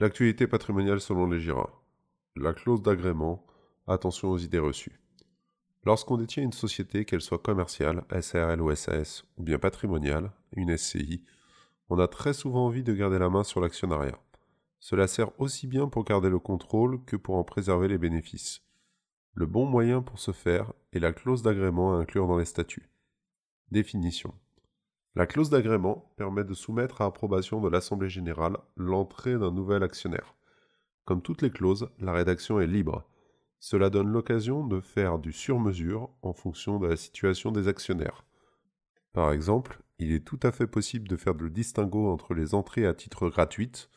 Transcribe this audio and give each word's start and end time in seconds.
L'actualité 0.00 0.46
patrimoniale 0.46 1.00
selon 1.00 1.26
les 1.26 1.40
GIRA. 1.40 1.68
La 2.36 2.52
clause 2.52 2.82
d'agrément. 2.82 3.44
Attention 3.88 4.30
aux 4.30 4.38
idées 4.38 4.60
reçues. 4.60 5.00
Lorsqu'on 5.84 6.18
détient 6.18 6.44
une 6.44 6.52
société, 6.52 7.04
qu'elle 7.04 7.20
soit 7.20 7.42
commerciale, 7.42 8.04
SARL 8.20 8.62
ou 8.62 8.72
SAS, 8.76 9.24
ou 9.38 9.42
bien 9.42 9.58
patrimoniale, 9.58 10.30
une 10.52 10.76
SCI, 10.76 11.24
on 11.88 11.98
a 11.98 12.06
très 12.06 12.32
souvent 12.32 12.66
envie 12.66 12.84
de 12.84 12.92
garder 12.92 13.18
la 13.18 13.28
main 13.28 13.42
sur 13.42 13.60
l'actionnariat. 13.60 14.20
Cela 14.78 15.08
sert 15.08 15.32
aussi 15.40 15.66
bien 15.66 15.88
pour 15.88 16.04
garder 16.04 16.28
le 16.28 16.38
contrôle 16.38 17.04
que 17.04 17.16
pour 17.16 17.34
en 17.34 17.42
préserver 17.42 17.88
les 17.88 17.98
bénéfices. 17.98 18.62
Le 19.34 19.46
bon 19.46 19.66
moyen 19.66 20.00
pour 20.00 20.20
ce 20.20 20.30
faire 20.30 20.72
est 20.92 21.00
la 21.00 21.12
clause 21.12 21.42
d'agrément 21.42 21.94
à 21.94 21.96
inclure 21.96 22.28
dans 22.28 22.38
les 22.38 22.44
statuts. 22.44 22.88
Définition. 23.72 24.32
La 25.18 25.26
clause 25.26 25.50
d'agrément 25.50 26.12
permet 26.16 26.44
de 26.44 26.54
soumettre 26.54 27.02
à 27.02 27.06
approbation 27.06 27.60
de 27.60 27.68
l'Assemblée 27.68 28.08
générale 28.08 28.56
l'entrée 28.76 29.36
d'un 29.36 29.50
nouvel 29.50 29.82
actionnaire. 29.82 30.36
Comme 31.04 31.22
toutes 31.22 31.42
les 31.42 31.50
clauses, 31.50 31.90
la 31.98 32.12
rédaction 32.12 32.60
est 32.60 32.68
libre. 32.68 33.04
Cela 33.58 33.90
donne 33.90 34.12
l'occasion 34.12 34.64
de 34.64 34.78
faire 34.78 35.18
du 35.18 35.32
sur-mesure 35.32 36.08
en 36.22 36.32
fonction 36.32 36.78
de 36.78 36.86
la 36.86 36.94
situation 36.94 37.50
des 37.50 37.66
actionnaires. 37.66 38.24
Par 39.12 39.32
exemple, 39.32 39.82
il 39.98 40.12
est 40.12 40.24
tout 40.24 40.38
à 40.44 40.52
fait 40.52 40.68
possible 40.68 41.08
de 41.08 41.16
faire 41.16 41.34
le 41.34 41.50
distinguo 41.50 42.12
entre 42.12 42.32
les 42.32 42.54
entrées 42.54 42.86
à 42.86 42.94
titre 42.94 43.28
gratuite, 43.28 43.90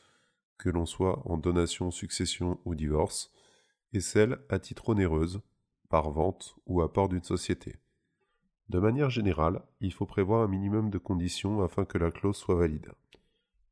que 0.57 0.71
l'on 0.71 0.87
soit 0.87 1.21
en 1.29 1.37
donation, 1.37 1.91
succession 1.91 2.59
ou 2.65 2.73
divorce, 2.73 3.31
et 3.93 4.01
celles 4.01 4.39
à 4.49 4.57
titre 4.57 4.89
onéreuse, 4.89 5.39
par 5.87 6.09
vente 6.09 6.55
ou 6.65 6.81
apport 6.81 7.09
d'une 7.09 7.21
société. 7.21 7.75
De 8.71 8.79
manière 8.79 9.09
générale, 9.09 9.61
il 9.81 9.91
faut 9.91 10.05
prévoir 10.05 10.43
un 10.43 10.47
minimum 10.47 10.89
de 10.89 10.97
conditions 10.97 11.61
afin 11.61 11.83
que 11.83 11.97
la 11.97 12.09
clause 12.09 12.37
soit 12.37 12.55
valide. 12.55 12.89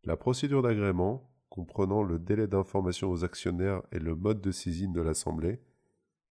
La 0.04 0.18
procédure 0.18 0.62
d'agrément, 0.62 1.32
comprenant 1.48 2.04
le 2.04 2.20
délai 2.20 2.48
d'information 2.48 3.10
aux 3.10 3.24
actionnaires 3.24 3.82
et 3.94 4.00
le 4.00 4.14
mode 4.14 4.42
de 4.42 4.52
saisine 4.52 4.92
de 4.92 5.00
l'Assemblée, 5.00 5.62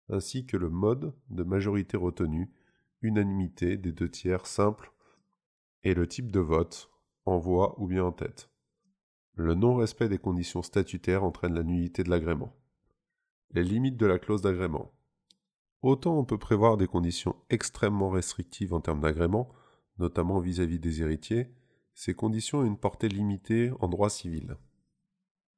ainsi 0.09 0.45
que 0.45 0.57
le 0.57 0.69
mode 0.69 1.11
de 1.31 1.41
majorité 1.41 1.97
retenu, 1.97 2.51
unanimité 3.01 3.77
des 3.77 3.93
deux 3.93 4.09
tiers 4.09 4.45
simple, 4.45 4.91
et 5.83 5.95
le 5.95 6.05
type 6.05 6.31
de 6.31 6.39
vote, 6.39 6.91
en 7.25 7.39
voix 7.39 7.73
ou 7.81 7.87
bien 7.87 8.05
en 8.05 8.11
tête. 8.11 8.51
Le 9.33 9.55
non-respect 9.55 10.07
des 10.07 10.19
conditions 10.19 10.61
statutaires 10.61 11.23
entraîne 11.23 11.55
la 11.55 11.63
nullité 11.63 12.03
de 12.03 12.11
l'agrément. 12.11 12.55
Les 13.53 13.63
limites 13.63 13.97
de 13.97 14.05
la 14.05 14.19
clause 14.19 14.43
d'agrément. 14.43 14.93
Autant 15.81 16.17
on 16.17 16.25
peut 16.25 16.37
prévoir 16.37 16.77
des 16.77 16.87
conditions 16.87 17.35
extrêmement 17.49 18.09
restrictives 18.09 18.73
en 18.73 18.81
termes 18.81 19.01
d'agrément, 19.01 19.49
notamment 19.97 20.39
vis-à-vis 20.39 20.79
des 20.79 21.01
héritiers, 21.01 21.49
ces 21.93 22.13
conditions 22.13 22.59
ont 22.59 22.65
une 22.65 22.77
portée 22.77 23.09
limitée 23.09 23.71
en 23.79 23.87
droit 23.87 24.09
civil. 24.09 24.57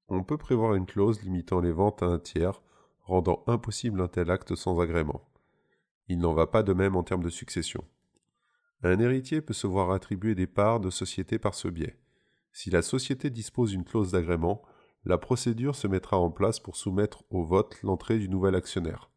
On 0.07 0.23
peut 0.23 0.37
prévoir 0.37 0.75
une 0.75 0.85
clause 0.85 1.21
limitant 1.21 1.59
les 1.59 1.71
ventes 1.71 2.03
à 2.03 2.07
un 2.07 2.19
tiers, 2.19 2.61
rendant 3.01 3.43
impossible 3.47 4.01
un 4.01 4.07
tel 4.07 4.31
acte 4.31 4.55
sans 4.55 4.79
agrément. 4.79 5.27
Il 6.07 6.19
n'en 6.19 6.33
va 6.33 6.47
pas 6.47 6.63
de 6.63 6.73
même 6.73 6.95
en 6.95 7.03
termes 7.03 7.23
de 7.23 7.29
succession. 7.29 7.83
Un 8.81 8.99
héritier 8.99 9.41
peut 9.41 9.53
se 9.53 9.67
voir 9.67 9.91
attribuer 9.91 10.35
des 10.35 10.47
parts 10.47 10.79
de 10.79 10.89
société 10.89 11.39
par 11.39 11.53
ce 11.53 11.67
biais. 11.67 11.97
Si 12.51 12.69
la 12.69 12.81
société 12.81 13.29
dispose 13.29 13.71
d'une 13.71 13.85
clause 13.85 14.11
d'agrément, 14.11 14.61
la 15.05 15.17
procédure 15.17 15.75
se 15.75 15.87
mettra 15.87 16.17
en 16.17 16.31
place 16.31 16.59
pour 16.59 16.75
soumettre 16.75 17.23
au 17.29 17.43
vote 17.43 17.81
l'entrée 17.81 18.19
du 18.19 18.29
nouvel 18.29 18.55
actionnaire. 18.55 19.09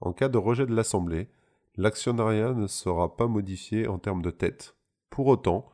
En 0.00 0.12
cas 0.12 0.28
de 0.28 0.38
rejet 0.38 0.66
de 0.66 0.74
l'Assemblée, 0.74 1.28
l'actionnariat 1.76 2.52
ne 2.54 2.66
sera 2.66 3.16
pas 3.16 3.26
modifié 3.26 3.86
en 3.86 3.98
termes 3.98 4.22
de 4.22 4.30
tête. 4.30 4.76
Pour 5.10 5.26
autant, 5.26 5.68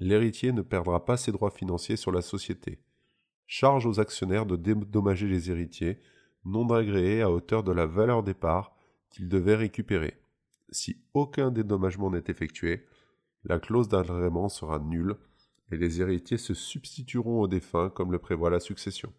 l'héritier 0.00 0.52
ne 0.52 0.62
perdra 0.62 1.04
pas 1.04 1.16
ses 1.16 1.32
droits 1.32 1.50
financiers 1.50 1.96
sur 1.96 2.12
la 2.12 2.22
société. 2.22 2.80
Charge 3.46 3.86
aux 3.86 4.00
actionnaires 4.00 4.46
de 4.46 4.56
dédommager 4.56 5.26
les 5.26 5.50
héritiers 5.50 5.98
non 6.44 6.68
agréés 6.70 7.22
à 7.22 7.30
hauteur 7.30 7.62
de 7.62 7.72
la 7.72 7.86
valeur 7.86 8.22
des 8.22 8.34
parts 8.34 8.76
qu'ils 9.10 9.28
devaient 9.28 9.56
récupérer. 9.56 10.20
Si 10.70 11.02
aucun 11.14 11.50
dédommagement 11.50 12.10
n'est 12.10 12.24
effectué, 12.28 12.86
la 13.44 13.58
clause 13.58 13.88
d'agrément 13.88 14.48
sera 14.48 14.78
nulle 14.78 15.16
et 15.70 15.76
les 15.76 16.00
héritiers 16.00 16.38
se 16.38 16.54
substitueront 16.54 17.40
aux 17.40 17.48
défunts 17.48 17.90
comme 17.90 18.12
le 18.12 18.18
prévoit 18.18 18.50
la 18.50 18.60
succession. 18.60 19.12